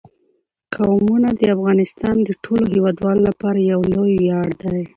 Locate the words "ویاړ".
4.21-4.47